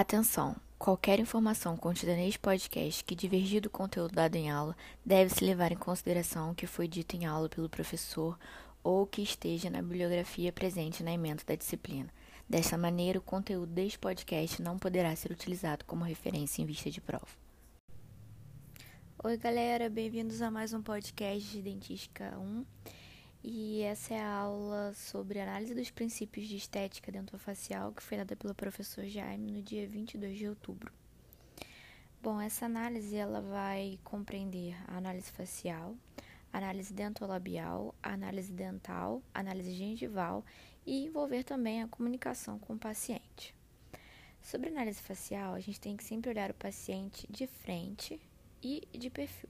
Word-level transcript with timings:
Atenção! 0.00 0.54
Qualquer 0.78 1.18
informação 1.18 1.76
contida 1.76 2.14
neste 2.14 2.38
podcast 2.38 3.02
que 3.02 3.16
divergir 3.16 3.60
do 3.60 3.68
conteúdo 3.68 4.14
dado 4.14 4.36
em 4.36 4.48
aula 4.48 4.76
deve-se 5.04 5.44
levar 5.44 5.72
em 5.72 5.76
consideração 5.76 6.52
o 6.52 6.54
que 6.54 6.68
foi 6.68 6.86
dito 6.86 7.16
em 7.16 7.26
aula 7.26 7.48
pelo 7.48 7.68
professor 7.68 8.38
ou 8.80 9.04
que 9.08 9.22
esteja 9.22 9.68
na 9.68 9.82
bibliografia 9.82 10.52
presente 10.52 11.02
na 11.02 11.10
emenda 11.10 11.42
da 11.44 11.56
disciplina. 11.56 12.08
Desta 12.48 12.78
maneira, 12.78 13.18
o 13.18 13.22
conteúdo 13.22 13.72
deste 13.72 13.98
podcast 13.98 14.62
não 14.62 14.78
poderá 14.78 15.16
ser 15.16 15.32
utilizado 15.32 15.84
como 15.84 16.04
referência 16.04 16.62
em 16.62 16.64
vista 16.64 16.88
de 16.88 17.00
prova. 17.00 17.26
Oi, 19.24 19.36
galera, 19.36 19.90
bem-vindos 19.90 20.40
a 20.42 20.48
mais 20.48 20.72
um 20.72 20.80
podcast 20.80 21.50
de 21.50 21.60
Dentística 21.60 22.38
1. 22.38 22.64
E 23.50 23.80
essa 23.80 24.12
é 24.12 24.20
a 24.20 24.30
aula 24.30 24.92
sobre 24.92 25.40
análise 25.40 25.74
dos 25.74 25.90
princípios 25.90 26.46
de 26.46 26.56
estética 26.58 27.10
dentofacial 27.10 27.92
que 27.92 28.02
foi 28.02 28.18
dada 28.18 28.36
pelo 28.36 28.54
professor 28.54 29.06
Jaime 29.06 29.50
no 29.50 29.62
dia 29.62 29.88
22 29.88 30.36
de 30.36 30.46
outubro. 30.46 30.92
Bom, 32.22 32.38
essa 32.38 32.66
análise 32.66 33.16
ela 33.16 33.40
vai 33.40 33.98
compreender 34.04 34.76
a 34.86 34.98
análise 34.98 35.32
facial, 35.32 35.96
análise 36.52 36.92
dentolabial, 36.92 37.94
análise 38.02 38.52
dental, 38.52 39.22
análise 39.32 39.72
gengival 39.72 40.44
e 40.84 41.06
envolver 41.06 41.42
também 41.42 41.82
a 41.82 41.88
comunicação 41.88 42.58
com 42.58 42.74
o 42.74 42.78
paciente. 42.78 43.54
Sobre 44.42 44.68
análise 44.68 45.00
facial, 45.00 45.54
a 45.54 45.60
gente 45.60 45.80
tem 45.80 45.96
que 45.96 46.04
sempre 46.04 46.28
olhar 46.28 46.50
o 46.50 46.54
paciente 46.54 47.26
de 47.30 47.46
frente 47.46 48.20
e 48.62 48.86
de 48.92 49.08
perfil. 49.08 49.48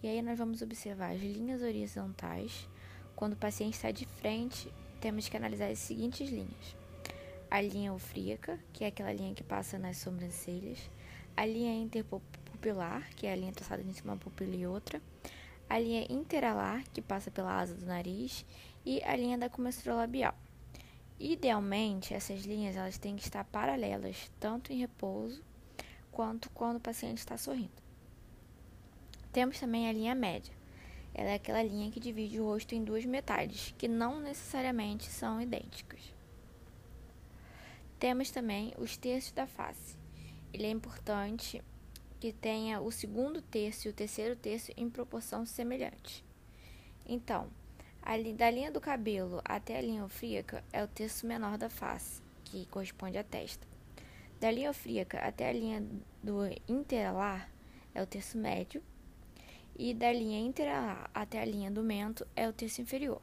E 0.00 0.06
aí 0.06 0.22
nós 0.22 0.38
vamos 0.38 0.62
observar 0.62 1.10
as 1.10 1.20
linhas 1.20 1.60
horizontais, 1.60 2.68
quando 3.20 3.34
o 3.34 3.36
paciente 3.36 3.74
está 3.74 3.90
de 3.90 4.06
frente, 4.06 4.72
temos 4.98 5.28
que 5.28 5.36
analisar 5.36 5.70
as 5.70 5.78
seguintes 5.78 6.30
linhas: 6.30 6.74
a 7.50 7.60
linha 7.60 7.90
austríaca, 7.90 8.58
que 8.72 8.82
é 8.82 8.86
aquela 8.86 9.12
linha 9.12 9.34
que 9.34 9.42
passa 9.42 9.78
nas 9.78 9.98
sobrancelhas, 9.98 10.78
a 11.36 11.44
linha 11.44 11.74
interpupilar, 11.74 13.10
que 13.14 13.26
é 13.26 13.34
a 13.34 13.36
linha 13.36 13.52
traçada 13.52 13.82
entre 13.82 14.02
uma 14.02 14.16
pupila 14.16 14.56
e 14.56 14.66
outra, 14.66 15.02
a 15.68 15.78
linha 15.78 16.06
interalar, 16.10 16.82
que 16.94 17.02
passa 17.02 17.30
pela 17.30 17.60
asa 17.60 17.74
do 17.74 17.84
nariz, 17.84 18.46
e 18.86 19.02
a 19.04 19.14
linha 19.14 19.36
da 19.36 19.50
comissura 19.50 19.96
labial. 19.96 20.34
Idealmente, 21.18 22.14
essas 22.14 22.46
linhas 22.46 22.74
elas 22.74 22.96
têm 22.96 23.16
que 23.16 23.22
estar 23.22 23.44
paralelas, 23.44 24.32
tanto 24.40 24.72
em 24.72 24.78
repouso 24.78 25.44
quanto 26.10 26.48
quando 26.52 26.78
o 26.78 26.80
paciente 26.80 27.18
está 27.18 27.36
sorrindo. 27.36 27.82
Temos 29.30 29.60
também 29.60 29.90
a 29.90 29.92
linha 29.92 30.14
média, 30.14 30.58
ela 31.14 31.30
é 31.30 31.34
aquela 31.34 31.62
linha 31.62 31.90
que 31.90 32.00
divide 32.00 32.40
o 32.40 32.44
rosto 32.44 32.74
em 32.74 32.84
duas 32.84 33.04
metades, 33.04 33.74
que 33.76 33.88
não 33.88 34.20
necessariamente 34.20 35.06
são 35.06 35.40
idênticas. 35.40 36.00
Temos 37.98 38.30
também 38.30 38.72
os 38.78 38.96
terços 38.96 39.32
da 39.32 39.46
face. 39.46 39.96
Ele 40.52 40.66
é 40.66 40.70
importante 40.70 41.62
que 42.18 42.32
tenha 42.32 42.80
o 42.80 42.90
segundo 42.90 43.42
terço 43.42 43.86
e 43.86 43.90
o 43.90 43.94
terceiro 43.94 44.36
terço 44.36 44.72
em 44.76 44.88
proporção 44.88 45.44
semelhante. 45.44 46.24
Então, 47.06 47.48
da 48.36 48.50
linha 48.50 48.70
do 48.70 48.80
cabelo 48.80 49.40
até 49.44 49.78
a 49.78 49.82
linha 49.82 50.02
austríaca 50.02 50.64
é 50.72 50.82
o 50.82 50.88
terço 50.88 51.26
menor 51.26 51.58
da 51.58 51.68
face, 51.68 52.22
que 52.44 52.66
corresponde 52.66 53.18
à 53.18 53.24
testa. 53.24 53.66
Da 54.40 54.50
linha 54.50 54.68
austríaca 54.68 55.18
até 55.18 55.48
a 55.48 55.52
linha 55.52 55.86
do 56.22 56.40
interalar 56.66 57.50
é 57.94 58.02
o 58.02 58.06
terço 58.06 58.38
médio 58.38 58.82
e 59.78 59.94
da 59.94 60.12
linha 60.12 60.38
intera 60.38 61.08
até 61.14 61.40
a 61.40 61.44
linha 61.44 61.70
do 61.70 61.82
mento 61.82 62.26
é 62.36 62.48
o 62.48 62.52
terço 62.52 62.82
inferior. 62.82 63.22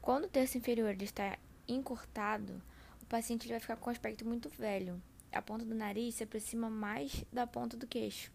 Quando 0.00 0.24
o 0.24 0.28
terço 0.28 0.58
inferior 0.58 0.94
está 1.02 1.38
encurtado, 1.66 2.60
o 3.02 3.06
paciente 3.06 3.48
vai 3.48 3.60
ficar 3.60 3.76
com 3.76 3.88
um 3.88 3.92
aspecto 3.92 4.24
muito 4.24 4.48
velho. 4.48 5.00
A 5.32 5.40
ponta 5.40 5.64
do 5.64 5.74
nariz 5.74 6.16
se 6.16 6.24
aproxima 6.24 6.68
mais 6.68 7.24
da 7.32 7.46
ponta 7.46 7.76
do 7.76 7.86
queixo. 7.86 8.30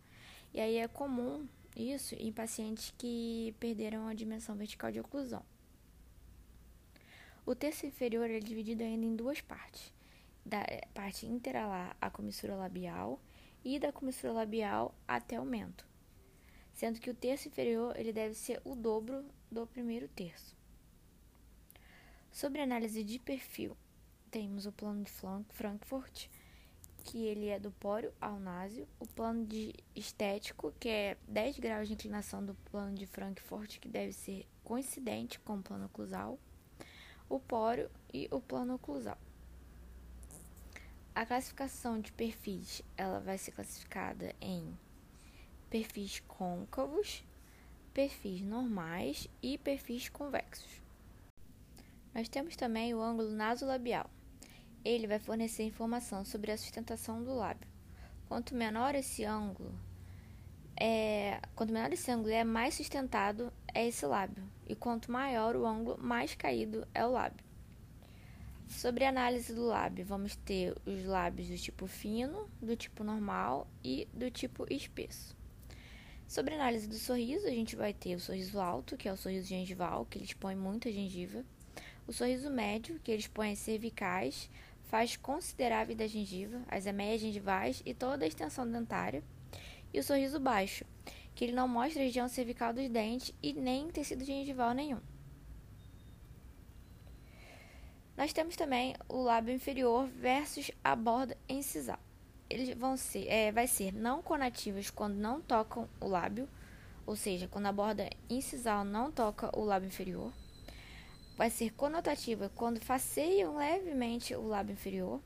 E 0.54 0.60
aí 0.60 0.78
é 0.78 0.88
comum 0.88 1.48
isso 1.76 2.16
em 2.16 2.32
pacientes 2.32 2.94
que 2.98 3.54
perderam 3.60 4.08
a 4.08 4.14
dimensão 4.14 4.56
vertical 4.56 4.92
de 4.92 5.00
oclusão. 5.00 5.44
O 7.46 7.54
terço 7.54 7.86
inferior 7.86 8.30
é 8.30 8.40
dividido 8.40 8.84
ainda 8.84 9.06
em 9.06 9.16
duas 9.16 9.42
partes. 9.42 9.94
Da 10.46 10.66
parte 10.94 11.26
interalar 11.26 11.96
à 12.02 12.10
comissura 12.10 12.56
labial 12.56 13.20
e 13.64 13.80
da 13.80 13.92
comissura 13.92 14.34
labial 14.34 14.96
até 15.08 15.40
o 15.40 15.46
mento 15.46 15.86
sendo 16.78 17.00
que 17.00 17.10
o 17.10 17.16
terço 17.16 17.48
inferior 17.48 17.98
ele 17.98 18.14
deve 18.14 18.36
ser 18.36 18.62
o 18.64 18.76
dobro 18.76 19.26
do 19.52 19.66
primeiro 19.66 20.08
terço. 20.10 20.56
Sobre 22.32 22.62
análise 22.62 23.04
de 23.04 23.18
perfil, 23.18 23.76
temos 24.30 24.68
o 24.68 24.72
plano 24.72 25.04
de 25.04 25.12
Frankfurt, 25.50 26.28
que 27.04 27.26
ele 27.26 27.48
é 27.48 27.60
do 27.60 27.72
póreo 27.72 28.14
ao 28.22 28.40
násio, 28.40 28.88
o 29.00 29.08
plano 29.08 29.44
de 29.44 29.74
estético, 29.96 30.72
que 30.80 30.88
é 30.88 31.18
10 31.28 31.58
graus 31.58 31.88
de 31.88 31.96
inclinação 31.96 32.46
do 32.46 32.54
plano 32.70 32.96
de 32.96 33.08
Frankfurt, 33.08 33.80
que 33.80 33.90
deve 33.90 34.14
ser 34.14 34.46
coincidente 34.64 35.40
com 35.40 35.58
o 35.58 35.64
plano 35.64 35.88
oclusal, 35.88 36.38
o 37.28 37.40
póreo 37.40 37.90
e 38.14 38.28
o 38.30 38.40
plano 38.40 38.76
oclusal. 38.76 39.18
A 41.16 41.26
classificação 41.26 42.00
de 42.00 42.12
perfis, 42.12 42.84
ela 42.96 43.20
vai 43.20 43.40
ser 43.40 43.52
classificada 43.54 44.36
em 44.40 44.78
perfis 45.70 46.20
côncavos, 46.28 47.24
perfis 47.94 48.42
normais 48.42 49.28
e 49.42 49.58
perfis 49.58 50.10
convexos. 50.10 50.82
Nós 52.14 52.28
temos 52.28 52.56
também 52.56 52.94
o 52.94 53.02
ângulo 53.02 53.32
nasolabial. 53.32 54.10
Ele 54.84 55.08
vai 55.08 55.20
fornecer 55.20 55.64
informação 55.64 56.26
sobre 56.26 56.52
a 56.52 56.58
sustentação 56.58 57.24
do 57.24 57.34
lábio. 57.34 57.68
Quanto 58.28 58.56
menor 58.56 58.96
esse 58.96 59.24
ângulo, 59.24 59.74
é, 60.76 61.40
quanto 61.56 61.72
menor 61.72 61.94
esse 61.94 62.10
ângulo 62.12 62.30
é, 62.30 62.44
mais 62.44 62.74
sustentado 62.74 63.54
é 63.74 63.88
esse 63.88 64.06
lábio. 64.06 64.44
E 64.66 64.76
quanto 64.76 65.12
maior 65.12 65.56
o 65.56 65.66
ângulo, 65.66 65.98
mais 66.02 66.34
caído 66.34 66.88
é 66.94 67.06
o 67.06 67.12
lábio. 67.12 67.46
Sobre 68.68 69.06
a 69.06 69.10
análise 69.10 69.54
do 69.54 69.64
lábio, 69.64 70.04
vamos 70.04 70.36
ter 70.36 70.76
os 70.86 71.06
lábios 71.06 71.48
do 71.48 71.58
tipo 71.58 71.88
fino, 71.88 72.50
do 72.60 72.76
tipo 72.76 73.04
normal 73.04 73.68
e 73.84 74.08
do 74.12 74.30
tipo 74.32 74.66
espesso. 74.74 75.37
Sobre 76.28 76.54
a 76.54 76.58
análise 76.58 76.90
do 76.90 76.96
sorriso, 76.96 77.48
a 77.48 77.52
gente 77.52 77.74
vai 77.78 77.94
ter 77.94 78.14
o 78.14 78.20
sorriso 78.20 78.60
alto, 78.60 78.98
que 78.98 79.08
é 79.08 79.14
o 79.14 79.18
sorriso 79.18 79.48
gengival, 79.48 80.06
que 80.06 80.18
ele 80.18 80.26
expõe 80.26 80.56
muita 80.56 80.92
gengiva. 80.92 81.42
O 82.06 82.12
sorriso 82.12 82.50
médio, 82.50 83.00
que 83.02 83.12
ele 83.12 83.22
expõe 83.22 83.54
as 83.54 83.60
cervicais, 83.60 84.50
faz 84.90 85.16
considerável 85.16 85.96
da 85.96 86.06
gengiva, 86.06 86.62
as 86.68 86.86
ameias 86.86 87.22
gengivais 87.22 87.82
e 87.86 87.94
toda 87.94 88.26
a 88.26 88.28
extensão 88.28 88.70
dentária. 88.70 89.24
E 89.94 90.00
o 90.00 90.04
sorriso 90.04 90.38
baixo, 90.38 90.84
que 91.34 91.46
ele 91.46 91.54
não 91.54 91.68
mostra 91.68 92.02
a 92.02 92.06
região 92.06 92.28
cervical 92.28 92.74
dos 92.74 92.90
dentes 92.90 93.34
e 93.42 93.54
nem 93.54 93.90
tecido 93.90 94.26
gengival 94.26 94.74
nenhum. 94.74 95.00
Nós 98.18 98.34
temos 98.34 98.58
também 98.58 98.96
o 99.08 99.22
lábio 99.22 99.54
inferior 99.54 100.08
versus 100.08 100.72
a 100.84 100.94
borda 100.94 101.38
incisal 101.48 102.00
eles 102.50 102.78
vão 102.78 102.96
ser, 102.96 103.28
é, 103.28 103.52
vai 103.52 103.68
ser 103.68 103.94
não 103.94 104.22
conativas 104.22 104.90
quando 104.90 105.16
não 105.16 105.42
tocam 105.42 105.88
o 106.00 106.08
lábio, 106.08 106.48
ou 107.06 107.16
seja, 107.16 107.48
quando 107.48 107.68
a 107.68 107.72
borda 107.72 108.10
incisal 108.30 108.84
não 108.84 109.12
toca 109.12 109.50
o 109.58 109.64
lábio 109.64 109.88
inferior. 109.88 110.32
Vai 111.38 111.50
ser 111.50 111.72
conotativa 111.74 112.52
quando 112.56 112.80
faceiam 112.80 113.58
levemente 113.58 114.36
o 114.36 114.48
lábio 114.48 114.74
inferior. 114.74 115.22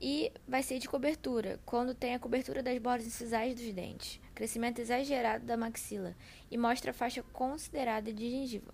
E 0.00 0.32
vai 0.48 0.62
ser 0.62 0.78
de 0.78 0.88
cobertura, 0.88 1.60
quando 1.66 1.94
tem 1.94 2.14
a 2.14 2.18
cobertura 2.18 2.62
das 2.62 2.78
bordas 2.78 3.06
incisais 3.06 3.54
dos 3.54 3.70
dentes, 3.70 4.18
crescimento 4.34 4.80
exagerado 4.80 5.44
da 5.44 5.58
maxila 5.58 6.16
e 6.50 6.56
mostra 6.56 6.94
faixa 6.94 7.22
considerada 7.22 8.10
de 8.10 8.30
gengiva. 8.30 8.72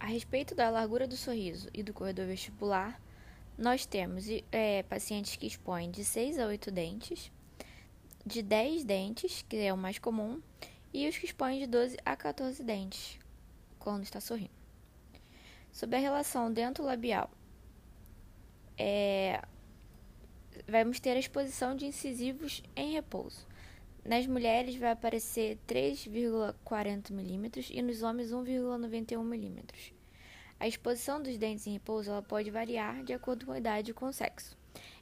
A 0.00 0.06
respeito 0.06 0.54
da 0.54 0.70
largura 0.70 1.06
do 1.06 1.16
sorriso 1.16 1.68
e 1.74 1.82
do 1.82 1.92
corredor 1.92 2.26
vestibular, 2.26 2.98
nós 3.58 3.86
temos 3.86 4.26
é, 4.52 4.82
pacientes 4.82 5.36
que 5.36 5.46
expõem 5.46 5.90
de 5.90 6.04
6 6.04 6.38
a 6.38 6.46
8 6.46 6.70
dentes, 6.70 7.32
de 8.24 8.42
10 8.42 8.84
dentes, 8.84 9.44
que 9.48 9.56
é 9.56 9.72
o 9.72 9.76
mais 9.76 9.98
comum, 9.98 10.42
e 10.92 11.08
os 11.08 11.16
que 11.16 11.26
expõem 11.26 11.60
de 11.60 11.66
12 11.66 11.96
a 12.04 12.16
14 12.16 12.62
dentes, 12.62 13.18
quando 13.78 14.02
está 14.02 14.20
sorrindo. 14.20 14.50
Sobre 15.72 15.96
a 15.96 16.00
relação 16.00 16.52
dento-labial, 16.52 17.30
é, 18.78 19.42
vamos 20.68 21.00
ter 21.00 21.10
a 21.10 21.18
exposição 21.18 21.74
de 21.74 21.86
incisivos 21.86 22.62
em 22.74 22.92
repouso. 22.92 23.46
Nas 24.04 24.26
mulheres 24.26 24.76
vai 24.76 24.92
aparecer 24.92 25.58
3,40 25.66 27.10
milímetros 27.10 27.68
e 27.70 27.82
nos 27.82 28.02
homens 28.02 28.30
1,91 28.30 29.22
milímetros. 29.24 29.95
A 30.58 30.66
exposição 30.66 31.22
dos 31.22 31.36
dentes 31.36 31.66
em 31.66 31.72
repouso 31.72 32.10
ela 32.10 32.22
pode 32.22 32.50
variar 32.50 33.04
de 33.04 33.12
acordo 33.12 33.44
com 33.46 33.52
a 33.52 33.58
idade 33.58 33.90
e 33.90 33.94
com 33.94 34.06
o 34.06 34.12
sexo. 34.12 34.56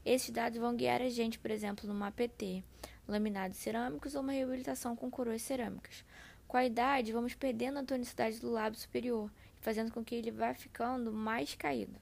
Esses 0.04 0.30
dados 0.30 0.58
vão 0.58 0.74
guiar 0.74 1.00
a 1.00 1.08
gente, 1.08 1.38
por 1.38 1.50
exemplo, 1.50 1.88
numa 1.88 2.08
APT, 2.08 2.64
laminados 3.06 3.58
cerâmicos 3.58 4.14
ou 4.14 4.22
uma 4.22 4.32
reabilitação 4.32 4.96
com 4.96 5.10
coroas 5.10 5.42
cerâmicas. 5.42 6.04
Com 6.46 6.56
a 6.56 6.64
idade, 6.64 7.12
vamos 7.12 7.34
perdendo 7.34 7.78
a 7.78 7.84
tonicidade 7.84 8.40
do 8.40 8.50
lábio 8.50 8.78
superior, 8.78 9.30
fazendo 9.60 9.92
com 9.92 10.04
que 10.04 10.14
ele 10.14 10.30
vá 10.30 10.54
ficando 10.54 11.12
mais 11.12 11.54
caído. 11.54 11.98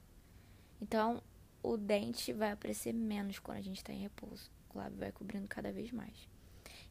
Então, 0.81 1.21
o 1.61 1.77
dente 1.77 2.33
vai 2.33 2.51
aparecer 2.51 2.93
menos 2.93 3.39
quando 3.39 3.57
a 3.57 3.61
gente 3.61 3.77
está 3.77 3.93
em 3.93 4.01
repouso. 4.01 4.51
O 4.73 4.77
lábio 4.77 4.97
vai 4.97 5.11
cobrindo 5.11 5.47
cada 5.47 5.71
vez 5.71 5.91
mais. 5.91 6.27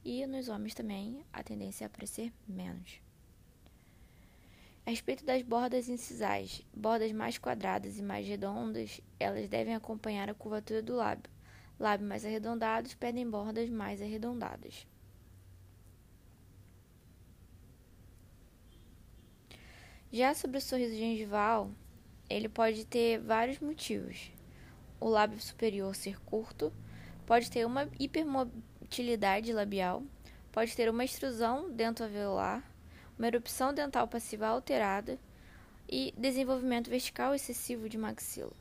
E 0.05 0.27
nos 0.27 0.49
homens 0.49 0.75
também 0.75 1.25
a 1.33 1.43
tendência 1.43 1.85
é 1.85 1.87
aparecer 1.87 2.33
menos. 2.49 3.01
A 4.85 4.91
respeito 4.91 5.25
das 5.25 5.43
bordas 5.43 5.89
incisais, 5.89 6.63
bordas 6.75 7.13
mais 7.13 7.39
quadradas 7.39 7.99
e 7.99 8.03
mais 8.03 8.27
redondas, 8.27 9.01
elas 9.19 9.49
devem 9.49 9.75
acompanhar 9.75 10.29
a 10.29 10.35
curvatura 10.35 10.83
do 10.83 10.97
lábio. 10.97 11.31
Lábios 11.79 12.09
mais 12.09 12.25
arredondados 12.25 12.95
pedem 12.95 13.29
bordas 13.29 13.71
mais 13.71 14.03
arredondadas. 14.03 14.87
Já 20.11 20.35
sobre 20.35 20.59
o 20.59 20.61
sorriso 20.61 20.95
gengival, 20.95 21.71
ele 22.29 22.49
pode 22.49 22.85
ter 22.85 23.19
vários 23.19 23.61
motivos. 23.61 24.33
O 25.01 25.09
lábio 25.09 25.41
superior 25.41 25.95
ser 25.95 26.21
curto, 26.21 26.73
pode 27.25 27.51
ter 27.51 27.65
uma 27.65 27.89
hipermotilidade 27.99 29.53
labial, 29.53 30.03
pode 30.51 30.77
ter 30.77 30.91
uma 30.91 31.05
extrusão 31.05 31.71
dentoalveolar, 31.71 32.63
uma 33.19 33.27
erupção 33.27 33.73
dental 33.73 34.09
passiva 34.09 34.47
alterada 34.47 35.19
e 35.89 36.15
desenvolvimento 36.17 36.89
vertical 36.89 37.35
excessivo 37.35 37.89
de 37.89 37.99
maxila. 37.99 38.53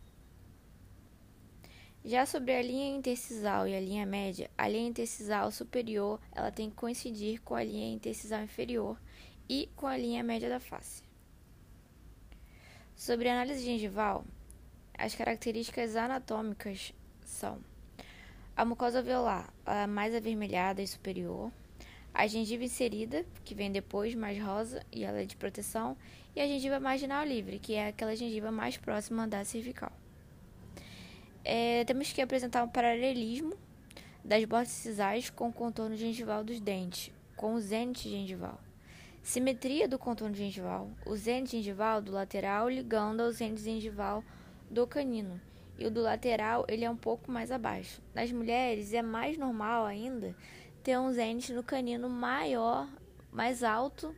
Já 2.03 2.25
sobre 2.25 2.55
a 2.55 2.61
linha 2.61 2.95
intercisal 2.95 3.67
e 3.67 3.75
a 3.75 3.79
linha 3.79 4.05
média, 4.05 4.49
a 4.57 4.67
linha 4.67 4.89
intercisal 4.89 5.51
superior 5.51 6.19
ela 6.31 6.51
tem 6.51 6.69
que 6.69 6.75
coincidir 6.75 7.39
com 7.41 7.53
a 7.53 7.63
linha 7.63 7.93
intercisal 7.93 8.41
inferior 8.41 8.99
e 9.47 9.69
com 9.75 9.85
a 9.85 9.95
linha 9.95 10.23
média 10.23 10.49
da 10.49 10.59
face. 10.59 11.03
Sobre 12.95 13.29
a 13.29 13.33
análise 13.33 13.63
gengival, 13.63 14.25
as 14.97 15.13
características 15.13 15.95
anatômicas 15.95 16.93
são 17.23 17.59
a 18.55 18.65
mucosa 18.65 18.99
alveolar, 18.99 19.53
mais 19.89 20.13
avermelhada 20.13 20.81
e 20.81 20.87
superior, 20.87 21.51
a 22.21 22.27
gengiva 22.27 22.63
inserida, 22.63 23.25
que 23.43 23.55
vem 23.55 23.71
depois, 23.71 24.13
mais 24.13 24.37
rosa, 24.39 24.85
e 24.91 25.03
ela 25.03 25.21
é 25.21 25.25
de 25.25 25.35
proteção, 25.35 25.97
e 26.35 26.39
a 26.39 26.45
gengiva 26.45 26.79
marginal 26.79 27.25
livre, 27.25 27.57
que 27.57 27.73
é 27.73 27.87
aquela 27.87 28.15
gengiva 28.15 28.51
mais 28.51 28.77
próxima 28.77 29.27
da 29.27 29.43
cervical. 29.43 29.91
É, 31.43 31.83
temos 31.83 32.13
que 32.13 32.21
apresentar 32.21 32.63
um 32.63 32.67
paralelismo 32.67 33.55
das 34.23 34.45
bordas 34.45 34.69
incisais 34.69 35.31
com 35.31 35.49
o 35.49 35.53
contorno 35.53 35.95
gengival 35.95 36.43
dos 36.43 36.59
dentes, 36.59 37.11
com 37.35 37.55
o 37.55 37.59
zênite 37.59 38.07
gengival. 38.07 38.61
Simetria 39.23 39.87
do 39.87 39.97
contorno 39.97 40.35
gengival. 40.35 40.91
O 41.07 41.15
zênite 41.15 41.57
gengival 41.57 42.03
do 42.03 42.11
lateral 42.11 42.69
ligando 42.69 43.21
ao 43.21 43.31
zênite 43.31 43.63
gengival 43.63 44.23
do 44.69 44.85
canino. 44.85 45.41
E 45.79 45.87
o 45.87 45.89
do 45.89 46.01
lateral, 46.01 46.65
ele 46.67 46.85
é 46.85 46.89
um 46.89 46.95
pouco 46.95 47.31
mais 47.31 47.51
abaixo. 47.51 47.99
Nas 48.13 48.31
mulheres, 48.31 48.93
é 48.93 49.01
mais 49.01 49.39
normal 49.39 49.87
ainda 49.87 50.35
ter 50.81 50.97
um 50.97 51.11
zênite 51.11 51.53
no 51.53 51.63
canino 51.63 52.09
maior, 52.09 52.89
mais 53.31 53.63
alto 53.63 54.15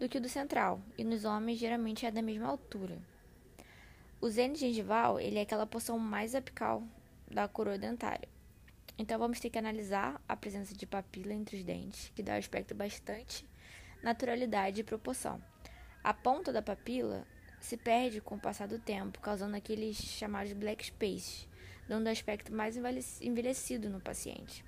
do 0.00 0.08
que 0.08 0.18
o 0.18 0.20
do 0.20 0.28
central. 0.28 0.80
E 0.96 1.04
nos 1.04 1.24
homens, 1.24 1.58
geralmente, 1.58 2.06
é 2.06 2.10
da 2.10 2.22
mesma 2.22 2.48
altura. 2.48 2.98
O 4.20 4.28
zênite 4.28 4.60
gengival, 4.60 5.20
ele 5.20 5.38
é 5.38 5.42
aquela 5.42 5.66
porção 5.66 5.98
mais 5.98 6.34
apical 6.34 6.82
da 7.30 7.46
coroa 7.46 7.76
dentária. 7.76 8.28
Então, 8.98 9.18
vamos 9.18 9.38
ter 9.38 9.50
que 9.50 9.58
analisar 9.58 10.20
a 10.26 10.34
presença 10.34 10.74
de 10.74 10.86
papila 10.86 11.34
entre 11.34 11.58
os 11.58 11.64
dentes, 11.64 12.10
que 12.14 12.22
dá 12.22 12.32
um 12.32 12.38
aspecto 12.38 12.74
bastante 12.74 13.44
naturalidade 14.02 14.80
e 14.80 14.84
proporção. 14.84 15.42
A 16.02 16.14
ponta 16.14 16.52
da 16.52 16.62
papila 16.62 17.26
se 17.60 17.76
perde 17.76 18.20
com 18.20 18.36
o 18.36 18.40
passar 18.40 18.68
do 18.68 18.78
tempo, 18.78 19.20
causando 19.20 19.56
aqueles 19.56 19.96
chamados 19.96 20.52
black 20.54 20.86
spaces, 20.86 21.46
dando 21.86 22.06
um 22.06 22.12
aspecto 22.12 22.52
mais 22.52 22.76
envelhecido 23.20 23.90
no 23.90 24.00
paciente. 24.00 24.64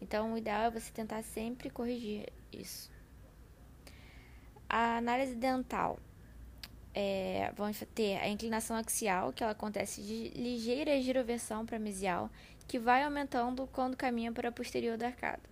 Então, 0.00 0.34
o 0.34 0.38
ideal 0.38 0.62
é 0.62 0.70
você 0.70 0.90
tentar 0.92 1.22
sempre 1.22 1.70
corrigir 1.70 2.32
isso. 2.52 2.90
A 4.68 4.98
análise 4.98 5.34
dental. 5.34 5.98
É, 6.94 7.52
vamos 7.54 7.82
ter 7.94 8.16
a 8.18 8.28
inclinação 8.28 8.74
axial, 8.76 9.32
que 9.32 9.42
ela 9.42 9.52
acontece 9.52 10.00
de 10.00 10.30
ligeira 10.30 11.00
giroversão 11.00 11.66
para 11.66 11.78
mesial, 11.78 12.30
que 12.66 12.78
vai 12.78 13.02
aumentando 13.02 13.66
quando 13.72 13.96
caminha 13.96 14.32
para 14.32 14.48
a 14.48 14.52
posterior 14.52 14.96
da 14.96 15.06
arcada 15.06 15.42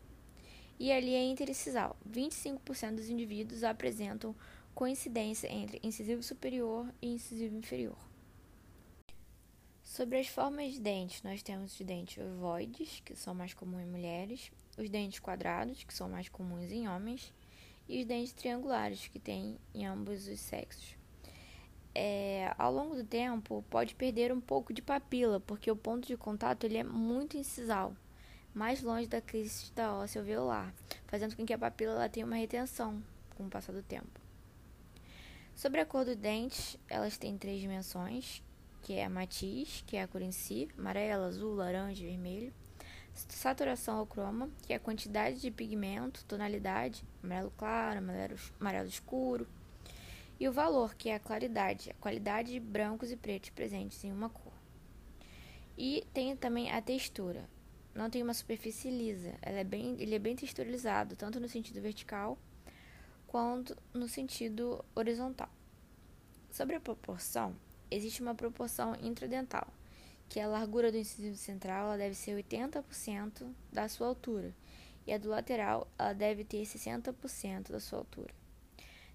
e 0.78 0.92
a 0.92 1.00
linha 1.00 1.24
intercisal. 1.24 1.96
25% 2.10 2.96
dos 2.96 3.08
indivíduos 3.08 3.64
apresentam 3.64 4.34
coincidência 4.74 5.50
entre 5.50 5.80
incisivo 5.82 6.22
superior 6.22 6.86
e 7.00 7.08
incisivo 7.14 7.56
inferior. 7.56 7.96
Sobre 9.94 10.18
as 10.18 10.26
formas 10.26 10.72
de 10.72 10.80
dentes, 10.80 11.22
nós 11.22 11.40
temos 11.40 11.78
os 11.78 11.86
dentes 11.86 12.18
ovoides, 12.18 13.00
que 13.04 13.14
são 13.14 13.32
mais 13.32 13.54
comuns 13.54 13.82
em 13.82 13.86
mulheres, 13.86 14.50
os 14.76 14.90
dentes 14.90 15.20
quadrados, 15.20 15.84
que 15.84 15.94
são 15.94 16.08
mais 16.08 16.28
comuns 16.28 16.72
em 16.72 16.88
homens, 16.88 17.32
e 17.88 18.00
os 18.00 18.04
dentes 18.04 18.32
triangulares, 18.32 19.06
que 19.06 19.20
tem 19.20 19.56
em 19.72 19.86
ambos 19.86 20.26
os 20.26 20.40
sexos. 20.40 20.96
É, 21.94 22.52
ao 22.58 22.72
longo 22.72 22.96
do 22.96 23.04
tempo, 23.04 23.64
pode 23.70 23.94
perder 23.94 24.32
um 24.32 24.40
pouco 24.40 24.74
de 24.74 24.82
papila, 24.82 25.38
porque 25.38 25.70
o 25.70 25.76
ponto 25.76 26.08
de 26.08 26.16
contato 26.16 26.64
ele 26.64 26.78
é 26.78 26.82
muito 26.82 27.36
incisal 27.36 27.94
mais 28.52 28.82
longe 28.82 29.06
da 29.06 29.20
crista 29.20 29.92
óssea 29.92 30.20
alveolar, 30.20 30.74
fazendo 31.06 31.36
com 31.36 31.46
que 31.46 31.52
a 31.52 31.58
papila 31.58 31.92
ela 31.92 32.08
tenha 32.08 32.26
uma 32.26 32.34
retenção 32.34 33.00
com 33.36 33.46
o 33.46 33.48
passar 33.48 33.72
do 33.72 33.82
tempo. 33.84 34.20
Sobre 35.54 35.80
a 35.80 35.86
cor 35.86 36.04
dos 36.04 36.16
dentes, 36.16 36.76
elas 36.88 37.16
têm 37.16 37.38
três 37.38 37.60
dimensões, 37.60 38.42
que 38.84 38.92
é 38.92 39.06
a 39.06 39.08
matiz, 39.08 39.82
que 39.86 39.96
é 39.96 40.02
a 40.02 40.06
cor 40.06 40.20
em 40.20 40.30
si, 40.30 40.68
amarelo, 40.78 41.24
azul, 41.24 41.54
laranja 41.54 42.04
vermelho. 42.04 42.52
Saturação 43.14 43.98
ou 43.98 44.06
croma, 44.06 44.50
que 44.66 44.74
é 44.74 44.76
a 44.76 44.80
quantidade 44.80 45.40
de 45.40 45.50
pigmento, 45.50 46.24
tonalidade, 46.26 47.02
amarelo 47.22 47.50
claro, 47.56 47.98
amarelo, 47.98 48.38
amarelo 48.60 48.88
escuro. 48.88 49.48
E 50.38 50.46
o 50.46 50.52
valor, 50.52 50.94
que 50.94 51.08
é 51.08 51.14
a 51.14 51.20
claridade, 51.20 51.90
a 51.90 51.94
qualidade 51.94 52.52
de 52.52 52.60
brancos 52.60 53.10
e 53.10 53.16
pretos 53.16 53.50
presentes 53.50 54.04
em 54.04 54.12
uma 54.12 54.28
cor. 54.28 54.52
E 55.78 56.06
tem 56.12 56.36
também 56.36 56.70
a 56.70 56.82
textura, 56.82 57.48
não 57.94 58.10
tem 58.10 58.22
uma 58.22 58.34
superfície 58.34 58.90
lisa. 58.90 59.34
Ela 59.40 59.60
é 59.60 59.64
bem, 59.64 59.96
ele 59.98 60.14
é 60.14 60.18
bem 60.18 60.36
texturizado, 60.36 61.16
tanto 61.16 61.40
no 61.40 61.48
sentido 61.48 61.80
vertical 61.80 62.36
quanto 63.26 63.74
no 63.94 64.08
sentido 64.08 64.84
horizontal. 64.94 65.48
Sobre 66.50 66.76
a 66.76 66.80
proporção, 66.80 67.56
existe 67.94 68.20
uma 68.22 68.34
proporção 68.34 68.96
intradental, 69.00 69.66
que 70.28 70.40
é 70.40 70.44
a 70.44 70.48
largura 70.48 70.90
do 70.90 70.98
incisivo 70.98 71.36
central 71.36 71.96
deve 71.96 72.14
ser 72.14 72.36
80% 72.42 73.46
da 73.72 73.88
sua 73.88 74.08
altura, 74.08 74.54
e 75.06 75.12
a 75.12 75.18
do 75.18 75.28
lateral 75.28 75.86
deve 76.16 76.44
ter 76.44 76.62
60% 76.62 77.70
da 77.70 77.80
sua 77.80 77.98
altura. 77.98 78.34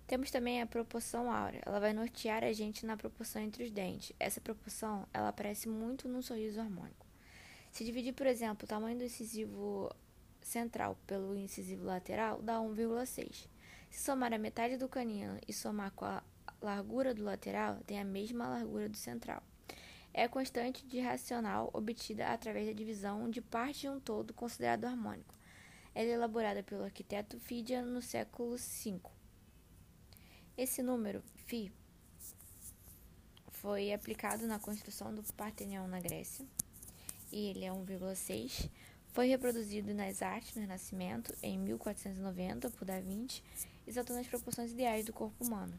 Temos 0.05 0.31
também 0.31 0.59
a 0.59 0.65
proporção 0.65 1.31
áurea. 1.31 1.61
Ela 1.63 1.79
vai 1.79 1.93
nortear 1.93 2.43
a 2.43 2.51
gente 2.51 2.83
na 2.83 2.97
proporção 2.97 3.41
entre 3.41 3.63
os 3.63 3.69
dentes. 3.69 4.11
Essa 4.19 4.41
proporção 4.41 5.07
ela 5.13 5.29
aparece 5.29 5.69
muito 5.69 6.07
no 6.07 6.23
sorriso 6.23 6.59
harmônico. 6.59 7.05
Se 7.71 7.83
dividir, 7.83 8.13
por 8.13 8.25
exemplo, 8.25 8.65
o 8.65 8.67
tamanho 8.67 8.97
do 8.97 9.03
incisivo 9.03 9.95
central 10.41 10.97
pelo 11.05 11.37
incisivo 11.37 11.85
lateral, 11.85 12.41
dá 12.41 12.57
1,6. 12.57 13.47
Se 13.91 14.03
somar 14.03 14.33
a 14.33 14.39
metade 14.39 14.77
do 14.77 14.87
canino 14.87 15.39
e 15.47 15.53
somar 15.53 15.91
com 15.91 16.05
a 16.05 16.23
largura 16.61 17.13
do 17.13 17.23
lateral, 17.23 17.77
tem 17.85 17.99
a 17.99 18.05
mesma 18.05 18.47
largura 18.47 18.89
do 18.89 18.97
central. 18.97 19.41
É 20.13 20.23
a 20.23 20.29
constante 20.29 20.85
de 20.85 20.99
racional 20.99 21.69
obtida 21.73 22.27
através 22.27 22.67
da 22.67 22.73
divisão 22.73 23.29
de 23.29 23.41
parte 23.41 23.81
de 23.81 23.89
um 23.89 23.99
todo 23.99 24.33
considerado 24.33 24.85
harmônico. 24.85 25.35
Ela 25.93 26.09
é 26.09 26.13
elaborada 26.13 26.63
pelo 26.63 26.83
arquiteto 26.83 27.39
Fidia 27.39 27.81
no 27.81 28.01
século 28.01 28.57
V. 28.57 28.99
Esse 30.57 30.81
número, 30.81 31.23
Φ, 31.45 31.71
foi 33.51 33.93
aplicado 33.93 34.47
na 34.47 34.59
construção 34.59 35.13
do 35.13 35.21
Partenão 35.33 35.87
na 35.87 35.99
Grécia 35.99 36.45
e 37.31 37.47
ele 37.47 37.65
é 37.65 37.71
1,6. 37.71 38.69
Foi 39.11 39.27
reproduzido 39.27 39.93
nas 39.93 40.21
artes 40.21 40.55
no 40.55 40.61
Renascimento 40.61 41.35
em 41.41 41.57
1490 41.57 42.69
por 42.69 42.85
Da 42.85 42.99
Vinci, 42.99 43.43
exaltando 43.87 44.19
as 44.19 44.27
proporções 44.27 44.71
ideais 44.71 45.05
do 45.05 45.13
corpo 45.13 45.43
humano. 45.43 45.77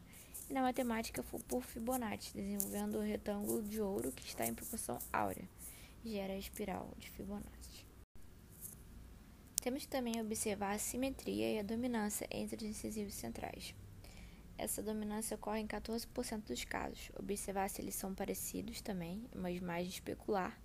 E 0.51 0.53
na 0.53 0.63
matemática 0.63 1.23
por 1.23 1.63
Fibonacci, 1.63 2.33
desenvolvendo 2.33 2.95
o 2.95 3.01
retângulo 3.01 3.63
de 3.63 3.79
ouro 3.79 4.11
que 4.11 4.25
está 4.25 4.45
em 4.45 4.53
proporção 4.53 4.99
áurea, 5.13 5.47
gera 6.03 6.33
a 6.33 6.37
espiral 6.37 6.93
de 6.97 7.09
Fibonacci. 7.09 7.87
Temos 9.61 9.83
que 9.83 9.87
também 9.87 10.19
observar 10.19 10.75
a 10.75 10.77
simetria 10.77 11.53
e 11.53 11.59
a 11.59 11.63
dominância 11.63 12.27
entre 12.29 12.57
os 12.57 12.69
incisivos 12.69 13.13
centrais. 13.13 13.73
Essa 14.57 14.83
dominância 14.83 15.35
ocorre 15.35 15.61
em 15.61 15.67
14% 15.67 16.41
dos 16.43 16.65
casos. 16.65 17.09
Observar 17.17 17.69
se 17.69 17.81
eles 17.81 17.95
são 17.95 18.13
parecidos 18.13 18.81
também, 18.81 19.23
mas 19.33 19.61
mais 19.61 19.87
especular 19.87 20.61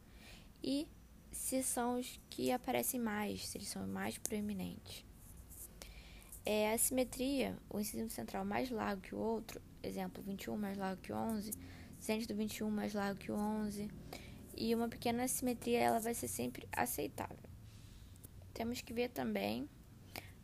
e 0.64 0.88
se 1.31 1.62
são 1.62 2.00
os 2.00 2.21
que 2.28 2.50
aparecem 2.50 2.99
mais, 2.99 3.47
se 3.47 3.57
eles 3.57 3.69
são 3.69 3.87
mais 3.87 4.19
proeminentes. 4.19 5.07
É, 6.49 6.73
a 6.73 6.78
simetria, 6.78 7.59
o 7.69 7.81
incisivo 7.81 8.09
central 8.09 8.45
mais 8.45 8.71
largo 8.71 9.02
que 9.02 9.14
o 9.16 9.19
outro, 9.19 9.61
exemplo, 9.87 10.23
21 10.23 10.57
mais 10.57 10.76
largo 10.76 11.00
que 11.00 11.12
o 11.12 11.16
11, 11.16 11.52
centro 11.99 12.28
do 12.28 12.35
21 12.35 12.71
mais 12.71 12.95
largo 12.95 13.19
que 13.19 13.33
o 13.33 13.37
11, 13.37 13.88
e 14.57 14.75
uma 14.75 14.88
pequena 14.88 15.25
assimetria 15.25 15.81
ela 15.81 15.99
vai 15.99 16.14
ser 16.14 16.28
sempre 16.28 16.69
aceitável. 16.73 17.38
Temos 18.55 18.81
que 18.81 18.93
ver 18.93 19.11
também 19.11 19.69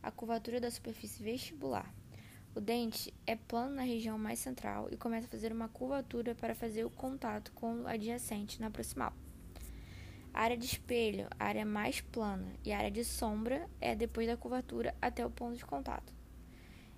a 0.02 0.10
curvatura 0.10 0.60
da 0.60 0.70
superfície 0.70 1.22
vestibular. 1.22 1.92
O 2.54 2.60
dente 2.60 3.14
é 3.26 3.34
plano 3.34 3.76
na 3.76 3.82
região 3.82 4.18
mais 4.18 4.38
central 4.38 4.88
e 4.90 4.96
começa 4.96 5.26
a 5.26 5.30
fazer 5.30 5.52
uma 5.52 5.68
curvatura 5.68 6.34
para 6.34 6.54
fazer 6.54 6.84
o 6.84 6.90
contato 6.90 7.50
com 7.52 7.82
o 7.82 7.86
adjacente 7.86 8.60
na 8.60 8.70
proximal. 8.70 9.12
A 10.34 10.42
área 10.42 10.56
de 10.56 10.64
espelho, 10.64 11.28
a 11.38 11.44
área 11.44 11.64
mais 11.64 12.00
plana, 12.00 12.52
e 12.64 12.72
a 12.72 12.78
área 12.78 12.90
de 12.90 13.04
sombra 13.04 13.68
é 13.80 13.94
depois 13.94 14.26
da 14.26 14.36
curvatura 14.36 14.94
até 15.00 15.24
o 15.24 15.30
ponto 15.30 15.56
de 15.56 15.64
contato. 15.64 16.12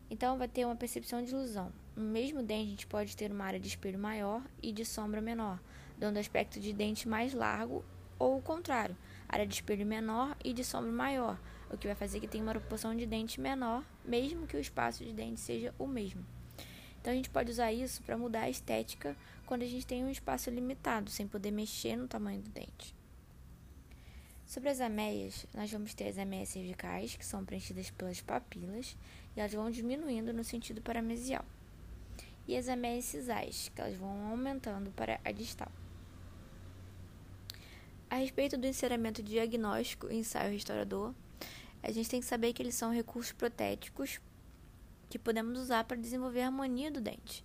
Então, 0.08 0.38
vai 0.38 0.46
ter 0.46 0.64
uma 0.64 0.76
percepção 0.76 1.22
de 1.22 1.32
ilusão. 1.32 1.72
No 1.96 2.02
mesmo 2.02 2.42
dente, 2.42 2.66
a 2.66 2.70
gente 2.70 2.86
pode 2.88 3.16
ter 3.16 3.30
uma 3.30 3.44
área 3.44 3.60
de 3.60 3.68
espelho 3.68 3.98
maior 3.98 4.42
e 4.60 4.72
de 4.72 4.84
sombra 4.84 5.20
menor, 5.20 5.60
dando 5.96 6.18
aspecto 6.18 6.58
de 6.58 6.72
dente 6.72 7.08
mais 7.08 7.32
largo, 7.32 7.84
ou 8.18 8.38
o 8.38 8.42
contrário, 8.42 8.96
área 9.28 9.46
de 9.46 9.54
espelho 9.54 9.86
menor 9.86 10.36
e 10.44 10.52
de 10.52 10.64
sombra 10.64 10.90
maior, 10.90 11.40
o 11.70 11.76
que 11.76 11.86
vai 11.86 11.94
fazer 11.94 12.18
que 12.18 12.26
tenha 12.26 12.42
uma 12.42 12.52
proporção 12.52 12.96
de 12.96 13.06
dente 13.06 13.40
menor, 13.40 13.84
mesmo 14.04 14.46
que 14.46 14.56
o 14.56 14.60
espaço 14.60 15.04
de 15.04 15.12
dente 15.12 15.40
seja 15.40 15.72
o 15.78 15.86
mesmo. 15.86 16.26
Então, 17.00 17.12
a 17.12 17.16
gente 17.16 17.30
pode 17.30 17.50
usar 17.50 17.72
isso 17.72 18.02
para 18.02 18.18
mudar 18.18 18.42
a 18.42 18.50
estética 18.50 19.16
quando 19.46 19.62
a 19.62 19.66
gente 19.66 19.86
tem 19.86 20.04
um 20.04 20.10
espaço 20.10 20.50
limitado, 20.50 21.10
sem 21.10 21.28
poder 21.28 21.52
mexer 21.52 21.96
no 21.96 22.08
tamanho 22.08 22.42
do 22.42 22.50
dente. 22.50 22.94
Sobre 24.46 24.68
as 24.68 24.80
ameias, 24.80 25.46
nós 25.54 25.70
vamos 25.70 25.94
ter 25.94 26.08
as 26.08 26.18
ameias 26.18 26.48
cervicais, 26.48 27.16
que 27.16 27.24
são 27.24 27.44
preenchidas 27.44 27.90
pelas 27.90 28.20
papilas, 28.20 28.96
e 29.36 29.40
elas 29.40 29.52
vão 29.52 29.70
diminuindo 29.70 30.32
no 30.32 30.42
sentido 30.42 30.82
paramesial. 30.82 31.44
E 32.46 32.56
as 32.56 32.68
ameias 32.68 33.04
cisais, 33.04 33.70
que 33.74 33.80
elas 33.80 33.96
vão 33.96 34.28
aumentando 34.28 34.90
para 34.90 35.20
a 35.24 35.32
distal. 35.32 35.70
A 38.10 38.16
respeito 38.16 38.56
do 38.56 38.66
enceramento 38.66 39.22
diagnóstico 39.22 40.10
e 40.10 40.16
ensaio 40.16 40.52
restaurador, 40.52 41.14
a 41.82 41.90
gente 41.90 42.08
tem 42.08 42.20
que 42.20 42.26
saber 42.26 42.52
que 42.52 42.62
eles 42.62 42.74
são 42.74 42.92
recursos 42.92 43.32
protéticos 43.32 44.20
que 45.10 45.18
podemos 45.18 45.58
usar 45.58 45.84
para 45.84 45.96
desenvolver 45.96 46.42
a 46.42 46.46
harmonia 46.46 46.90
do 46.90 47.00
dente, 47.00 47.44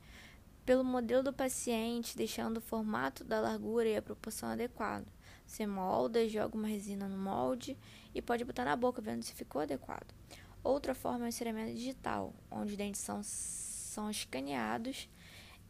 pelo 0.66 0.84
modelo 0.84 1.24
do 1.24 1.34
paciente, 1.34 2.16
deixando 2.16 2.58
o 2.58 2.62
formato 2.62 3.24
da 3.24 3.40
largura 3.40 3.88
e 3.88 3.98
a 3.98 4.02
proporção 4.02 4.50
adequado. 4.50 5.06
Você 5.46 5.66
molda, 5.66 6.30
joga 6.30 6.56
uma 6.56 6.68
resina 6.68 7.08
no 7.08 7.18
molde 7.18 7.76
e 8.14 8.22
pode 8.22 8.46
botar 8.46 8.66
na 8.66 8.76
boca, 8.76 9.02
vendo 9.02 9.24
se 9.24 9.34
ficou 9.34 9.62
adequado. 9.62 10.14
Outra 10.64 10.94
forma 10.94 11.26
é 11.26 11.26
o 11.26 11.30
enceramento 11.30 11.74
digital, 11.74 12.34
onde 12.52 12.72
os 12.72 12.78
dentes 12.78 13.02
são, 13.02 13.22
são 13.90 14.10
escaneados. 14.10 15.10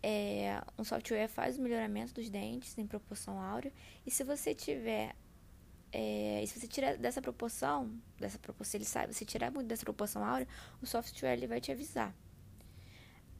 É, 0.01 0.61
um 0.77 0.83
software 0.83 1.27
faz 1.27 1.57
o 1.57 1.61
melhoramento 1.61 2.13
dos 2.13 2.29
dentes 2.29 2.77
em 2.77 2.85
proporção 2.85 3.41
áurea. 3.41 3.71
E 4.05 4.11
se 4.11 4.23
você 4.23 4.53
tiver. 4.53 5.15
É, 5.91 6.43
se 6.45 6.59
você 6.59 6.67
tirar 6.67 6.97
dessa 6.97 7.19
proporção, 7.19 7.91
dessa 8.19 8.37
proporção, 8.37 8.77
ele 8.77 8.85
sabe, 8.85 9.11
se 9.13 9.25
tirar 9.25 9.49
muito 9.51 9.65
dessa 9.65 9.83
proporção 9.83 10.23
áurea, 10.23 10.47
o 10.81 10.85
software 10.85 11.33
ele 11.33 11.47
vai 11.47 11.59
te 11.59 11.71
avisar. 11.71 12.13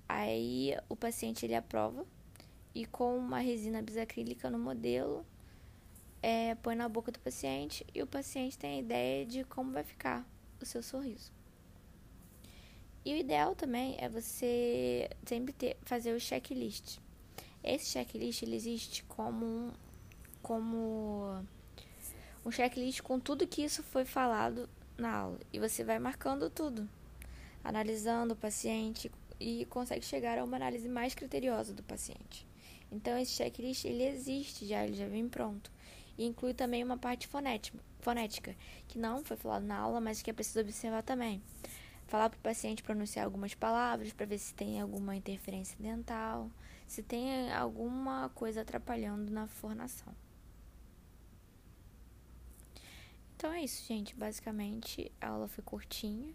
Aí 0.07 0.75
o 0.89 0.95
paciente 0.95 1.45
ele 1.45 1.53
aprova 1.53 2.03
e 2.73 2.87
com 2.87 3.15
uma 3.15 3.37
resina 3.39 3.83
bisacrílica 3.83 4.49
no 4.49 4.57
modelo 4.57 5.23
é, 6.23 6.55
põe 6.55 6.75
na 6.75 6.89
boca 6.89 7.11
do 7.11 7.19
paciente 7.19 7.85
e 7.93 8.01
o 8.01 8.07
paciente 8.07 8.57
tem 8.57 8.77
a 8.77 8.79
ideia 8.79 9.25
de 9.25 9.43
como 9.43 9.71
vai 9.71 9.83
ficar 9.83 10.27
o 10.59 10.65
seu 10.65 10.81
sorriso. 10.81 11.38
E 13.05 13.13
o 13.13 13.17
ideal 13.17 13.55
também 13.55 13.95
é 13.97 14.09
você 14.09 15.09
sempre 15.25 15.53
ter, 15.53 15.77
fazer 15.83 16.13
o 16.13 16.19
checklist. 16.19 16.99
Esse 17.63 17.85
checklist 17.85 18.43
ele 18.43 18.55
existe 18.55 19.03
como 19.05 19.45
um, 19.45 19.71
como 20.41 21.43
um 22.45 22.51
checklist 22.51 23.01
com 23.01 23.19
tudo 23.19 23.47
que 23.47 23.63
isso 23.63 23.83
foi 23.83 24.05
falado 24.05 24.69
na 24.97 25.11
aula. 25.11 25.39
E 25.51 25.59
você 25.59 25.83
vai 25.83 25.99
marcando 25.99 26.49
tudo, 26.49 26.87
analisando 27.63 28.33
o 28.33 28.37
paciente 28.37 29.11
e 29.39 29.65
consegue 29.65 30.05
chegar 30.05 30.37
a 30.37 30.43
uma 30.43 30.57
análise 30.57 30.87
mais 30.89 31.15
criteriosa 31.15 31.73
do 31.73 31.83
paciente. 31.83 32.45
Então 32.91 33.17
esse 33.17 33.31
checklist 33.31 33.85
ele 33.85 34.03
existe 34.03 34.65
já, 34.65 34.83
ele 34.83 34.95
já 34.95 35.07
vem 35.07 35.27
pronto. 35.27 35.71
E 36.17 36.25
inclui 36.25 36.53
também 36.53 36.83
uma 36.83 36.97
parte 36.97 37.27
fonética, 37.27 37.79
fonética, 38.01 38.55
que 38.87 38.99
não 38.99 39.23
foi 39.23 39.37
falado 39.37 39.63
na 39.63 39.77
aula, 39.77 40.01
mas 40.01 40.21
que 40.21 40.29
é 40.29 40.33
preciso 40.33 40.59
observar 40.59 41.01
também. 41.01 41.41
Falar 42.09 42.31
para 42.31 42.39
o 42.39 42.41
paciente 42.41 42.81
pronunciar 42.81 43.23
algumas 43.23 43.53
palavras 43.53 44.11
para 44.11 44.25
ver 44.25 44.39
se 44.39 44.51
tem 44.55 44.81
alguma 44.81 45.15
interferência 45.15 45.77
dental, 45.79 46.49
se 46.87 47.03
tem 47.03 47.53
alguma 47.53 48.29
coisa 48.33 48.61
atrapalhando 48.61 49.31
na 49.31 49.45
fornação. 49.45 50.11
Então 53.35 53.53
é 53.53 53.63
isso, 53.63 53.85
gente. 53.87 54.15
Basicamente, 54.15 55.11
a 55.21 55.27
aula 55.27 55.47
foi 55.47 55.63
curtinha. 55.63 56.33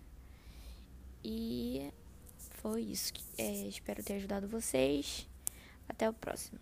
E 1.25 1.93
foi 2.39 2.83
isso. 2.83 3.13
É, 3.37 3.67
espero 3.67 4.01
ter 4.01 4.15
ajudado 4.15 4.47
vocês. 4.47 5.29
Até 5.89 6.09
o 6.09 6.13
próximo. 6.13 6.61